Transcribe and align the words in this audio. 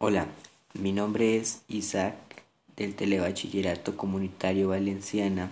Hola, 0.00 0.28
mi 0.74 0.92
nombre 0.92 1.38
es 1.38 1.62
Isaac 1.66 2.14
del 2.76 2.94
Telebachillerato 2.94 3.96
Comunitario 3.96 4.68
Valenciana 4.68 5.50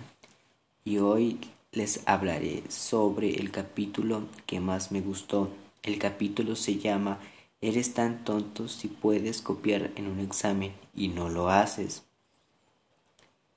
y 0.85 0.99
hoy 0.99 1.41
les 1.73 1.99
hablaré 2.05 2.63
sobre 2.69 3.41
el 3.41 3.51
capítulo 3.51 4.23
que 4.45 4.61
más 4.61 4.89
me 4.93 5.01
gustó. 5.01 5.51
El 5.83 5.99
capítulo 5.99 6.55
se 6.55 6.77
llama 6.77 7.19
Eres 7.59 7.93
tan 7.93 8.23
tonto 8.23 8.69
si 8.69 8.87
puedes 8.87 9.41
copiar 9.41 9.91
en 9.97 10.07
un 10.07 10.21
examen 10.21 10.71
y 10.95 11.09
no 11.09 11.27
lo 11.27 11.49
haces. 11.49 12.03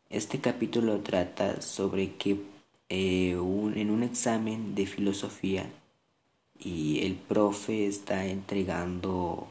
Este 0.09 0.41
capítulo 0.41 0.99
trata 1.03 1.63
sobre 1.63 2.17
que 2.17 2.41
eh, 2.89 3.31
en 3.31 3.91
un 3.91 4.03
examen 4.03 4.75
de 4.75 4.87
filosofía 4.87 5.71
y 6.59 7.07
el 7.07 7.15
profe 7.15 7.87
está 7.87 8.27
entregando 8.27 9.47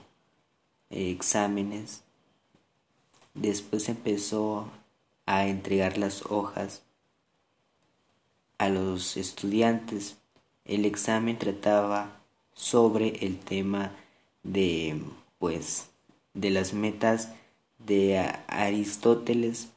exámenes. 0.90 2.04
Después 3.34 3.90
empezó 3.90 4.70
a 5.26 5.48
entregar 5.48 5.98
las 5.98 6.26
hojas 6.26 6.82
a 8.58 8.70
los 8.70 9.18
estudiantes. 9.18 10.18
El 10.66 10.86
examen 10.86 11.38
trataba 11.38 12.20
sobre 12.54 13.26
el 13.26 13.40
tema 13.40 13.92
de 14.44 15.02
pues 15.40 15.90
de 16.34 16.50
las 16.50 16.74
metas 16.74 17.30
de 17.78 18.20
Aristóteles. 18.48 19.70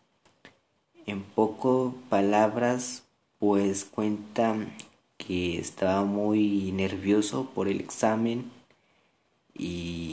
En 1.07 1.23
pocas 1.23 1.95
palabras, 2.09 3.05
pues 3.39 3.85
cuenta 3.85 4.57
que 5.17 5.59
estaba 5.59 6.05
muy 6.05 6.73
nervioso 6.73 7.51
por 7.55 7.69
el 7.69 7.81
examen 7.81 8.51
y 9.55 10.12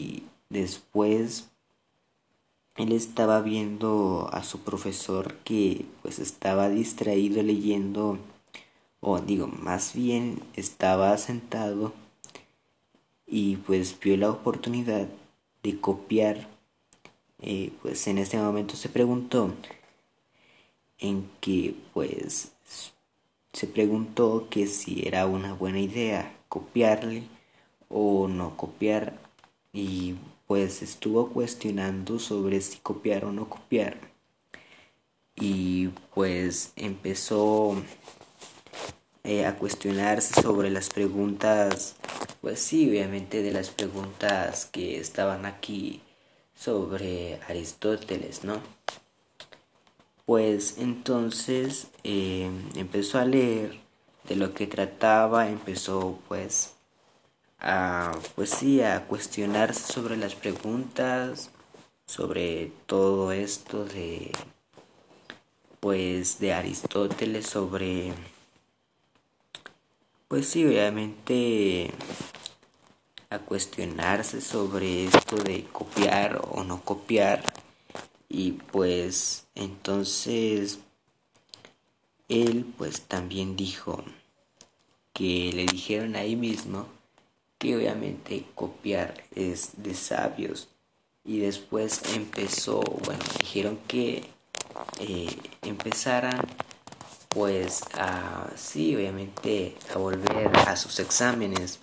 Después 0.50 1.50
él 2.76 2.92
estaba 2.92 3.42
viendo 3.42 4.30
a 4.32 4.44
su 4.44 4.62
profesor 4.62 5.36
que 5.44 5.86
pues 6.02 6.18
estaba 6.20 6.70
distraído 6.70 7.44
leyendo 7.44 8.18
o 9.00 9.20
digo 9.20 9.48
más 9.48 9.94
bien 9.94 10.42
estaba 10.56 11.18
sentado 11.18 11.94
y 13.28 13.58
pues 13.58 13.98
vio 14.00 14.18
la 14.18 14.32
oportunidad 14.32 15.08
de 15.62 15.80
copiar. 15.80 16.50
Eh, 17.42 17.72
pues 17.82 18.08
en 18.08 18.18
este 18.18 18.38
momento 18.38 18.76
se 18.76 18.90
preguntó 18.90 19.54
en 20.98 21.30
que 21.40 21.76
pues 21.94 22.54
se 23.54 23.68
preguntó 23.68 24.48
que 24.50 24.68
si 24.68 25.08
era 25.08 25.26
una 25.28 25.54
buena 25.54 25.80
idea 25.80 26.36
copiarle 26.50 27.24
o 27.88 28.28
no 28.28 28.58
copiar 28.58 29.20
y 29.74 30.16
pues 30.50 30.82
estuvo 30.82 31.30
cuestionando 31.30 32.18
sobre 32.18 32.60
si 32.62 32.80
copiar 32.80 33.24
o 33.26 33.32
no 33.32 33.48
copiar. 33.48 34.00
Y 35.36 35.90
pues 36.16 36.74
empezó 36.76 37.76
eh, 39.24 39.46
a 39.46 39.58
cuestionarse 39.58 40.42
sobre 40.42 40.72
las 40.72 40.90
preguntas, 40.90 41.98
pues 42.42 42.60
sí, 42.60 42.90
obviamente 42.90 43.44
de 43.44 43.52
las 43.52 43.70
preguntas 43.70 44.66
que 44.66 45.00
estaban 45.00 45.46
aquí 45.46 46.02
sobre 46.56 47.40
Aristóteles, 47.48 48.44
¿no? 48.44 48.60
Pues 50.26 50.80
entonces 50.80 51.90
eh, 52.04 52.50
empezó 52.76 53.20
a 53.20 53.26
leer 53.26 53.78
de 54.28 54.36
lo 54.36 54.56
que 54.56 54.66
trataba, 54.66 55.48
empezó 55.48 56.18
pues 56.28 56.74
a, 57.60 58.12
pues 58.36 58.50
sí, 58.52 58.82
a 58.82 59.06
cuestionarse 59.08 59.92
sobre 59.92 60.18
las 60.18 60.36
preguntas, 60.36 61.52
sobre 62.06 62.72
todo 62.86 63.32
esto 63.32 63.86
de, 63.86 64.32
pues, 65.80 66.40
de 66.40 66.54
Aristóteles, 66.54 67.48
sobre, 67.48 68.14
pues 70.28 70.48
sí, 70.48 70.66
obviamente 70.66 71.92
a 73.32 73.38
cuestionarse 73.38 74.42
sobre 74.42 75.06
esto 75.06 75.36
de 75.36 75.64
copiar 75.66 76.42
o 76.50 76.64
no 76.64 76.82
copiar. 76.84 77.44
Y 78.28 78.54
pues 78.54 79.48
entonces 79.56 80.80
él 82.28 82.66
pues 82.78 83.02
también 83.02 83.56
dijo 83.56 84.04
que 85.14 85.52
le 85.54 85.66
dijeron 85.66 86.16
ahí 86.16 86.36
mismo 86.36 86.88
que 87.60 87.76
obviamente 87.76 88.46
copiar 88.56 89.24
es 89.36 89.84
de 89.84 89.94
sabios. 89.94 90.70
Y 91.24 91.40
después 91.40 92.02
empezó, 92.16 92.80
bueno, 93.06 93.24
dijeron 93.40 93.78
que 93.88 94.24
eh, 95.00 95.38
empezaran 95.62 96.40
pues 97.28 97.84
a, 97.94 98.50
sí, 98.56 98.96
obviamente 98.96 99.76
a 99.94 100.00
volver 100.00 100.50
a 100.58 100.76
sus 100.76 101.00
exámenes. 101.00 101.80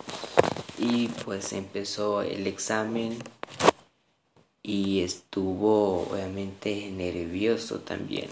Y 0.79 1.09
pues 1.25 1.53
empezó 1.53 2.23
el 2.23 2.49
examen 2.49 3.19
y 4.63 5.03
estuvo 5.03 6.09
obviamente 6.11 6.91
nervioso 6.91 7.79
también 7.79 8.29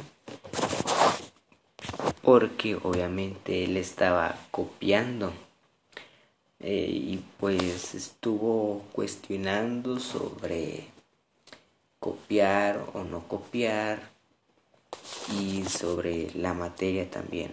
porque 2.25 2.75
obviamente 2.75 3.65
él 3.65 3.77
estaba 3.77 4.37
copiando 4.51 5.33
eh, 6.61 6.89
y 6.91 7.25
pues 7.39 7.95
estuvo 7.95 8.85
cuestionando 8.93 10.01
sobre 10.01 10.87
copiar 11.99 12.85
o 12.95 13.05
no 13.05 13.27
copiar 13.29 14.11
y 15.41 15.65
sobre 15.65 16.31
la 16.35 16.55
materia 16.55 17.11
también. 17.11 17.53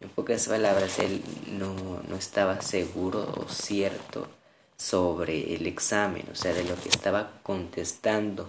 En 0.00 0.08
pocas 0.10 0.46
palabras, 0.46 0.98
él 1.00 1.22
no, 1.48 1.74
no 2.08 2.16
estaba 2.16 2.60
seguro 2.60 3.34
o 3.36 3.48
cierto 3.48 4.28
sobre 4.76 5.54
el 5.54 5.66
examen, 5.66 6.24
o 6.30 6.36
sea, 6.36 6.54
de 6.54 6.64
lo 6.64 6.76
que 6.76 6.88
estaba 6.88 7.32
contestando. 7.42 8.48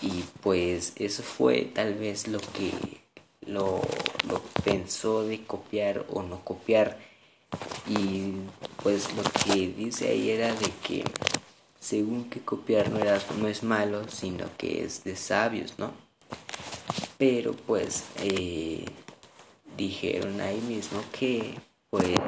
Y 0.00 0.24
pues 0.42 0.94
eso 0.96 1.22
fue 1.22 1.70
tal 1.74 1.94
vez 1.94 2.28
lo 2.28 2.38
que 2.38 2.72
lo, 3.42 3.82
lo 4.26 4.40
pensó 4.64 5.22
de 5.22 5.44
copiar 5.44 6.06
o 6.10 6.22
no 6.22 6.40
copiar 6.44 6.98
y 7.86 8.34
pues 8.82 9.14
lo 9.14 9.22
que 9.22 9.68
dice 9.68 10.08
ahí 10.08 10.30
era 10.30 10.54
de 10.54 10.70
que 10.82 11.04
según 11.80 12.30
que 12.30 12.40
copiar 12.40 12.90
no, 12.90 12.98
era, 12.98 13.20
no 13.38 13.46
es 13.46 13.62
malo, 13.62 14.08
sino 14.08 14.46
que 14.56 14.84
es 14.84 15.04
de 15.04 15.16
sabios, 15.16 15.78
¿no? 15.78 15.92
Pero 17.18 17.52
pues 17.52 18.04
eh, 18.16 18.86
dijeron 19.76 20.40
ahí 20.40 20.60
mismo 20.62 21.02
que 21.12 21.54
pues 21.90 22.18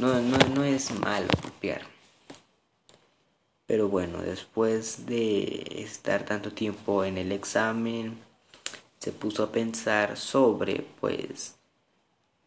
no, 0.00 0.20
no, 0.20 0.38
no 0.54 0.64
es 0.64 0.90
malo 0.92 1.28
copiar. 1.42 1.82
Pero 3.66 3.88
bueno, 3.88 4.22
después 4.22 5.04
de 5.04 5.82
estar 5.82 6.24
tanto 6.24 6.52
tiempo 6.52 7.04
en 7.04 7.18
el 7.18 7.32
examen, 7.32 8.18
se 8.98 9.12
puso 9.12 9.42
a 9.42 9.52
pensar 9.52 10.16
sobre 10.16 10.86
pues 11.00 11.57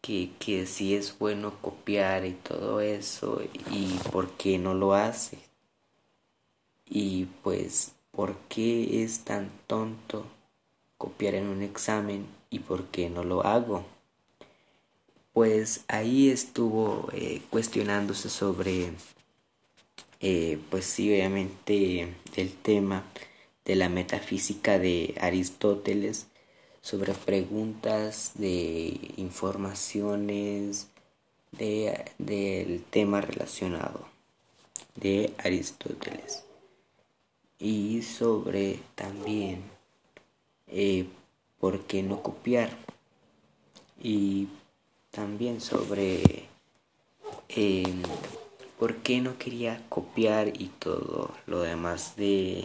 que, 0.02 0.32
que 0.38 0.66
si 0.66 0.94
es 0.94 1.18
bueno 1.18 1.54
copiar 1.62 2.26
y 2.26 2.32
todo 2.32 2.80
eso 2.80 3.40
y 3.70 3.98
por 4.10 4.32
qué 4.32 4.58
no 4.58 4.74
lo 4.74 4.94
hace. 4.94 5.38
Y 6.84 7.26
pues, 7.42 7.92
¿por 8.10 8.36
qué 8.48 9.02
es 9.02 9.20
tan 9.24 9.50
tonto 9.66 10.26
copiar 10.98 11.34
en 11.36 11.48
un 11.48 11.62
examen 11.62 12.26
y 12.50 12.58
por 12.58 12.86
qué 12.88 13.08
no 13.08 13.24
lo 13.24 13.46
hago? 13.46 13.86
Pues 15.32 15.84
ahí 15.88 16.28
estuvo 16.28 17.08
eh, 17.12 17.40
cuestionándose 17.48 18.28
sobre, 18.28 18.92
eh, 20.20 20.58
pues 20.70 20.84
sí, 20.84 21.10
obviamente 21.10 22.14
el 22.36 22.52
tema 22.52 23.04
de 23.64 23.76
la 23.76 23.88
metafísica 23.88 24.78
de 24.78 25.14
Aristóteles 25.20 26.26
sobre 26.82 27.14
preguntas 27.14 28.32
de 28.34 29.14
informaciones 29.16 30.88
de, 31.52 32.04
del 32.18 32.82
tema 32.84 33.20
relacionado 33.20 34.06
de 34.96 35.32
Aristóteles. 35.38 36.44
Y 37.58 38.02
sobre 38.02 38.80
también 38.96 39.62
eh, 40.66 41.06
por 41.60 41.82
qué 41.84 42.02
no 42.02 42.22
copiar. 42.22 42.76
Y 44.02 44.48
también 45.12 45.60
sobre 45.60 46.48
eh, 47.48 47.94
por 48.78 48.96
qué 48.96 49.20
no 49.20 49.38
quería 49.38 49.80
copiar 49.88 50.48
y 50.48 50.72
todo 50.80 51.30
lo 51.46 51.60
demás 51.60 52.16
de, 52.16 52.64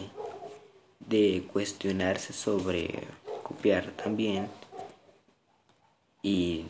de 0.98 1.46
cuestionarse 1.52 2.32
sobre 2.32 3.06
copiar 3.48 3.90
también. 3.92 4.48
Y 6.22 6.66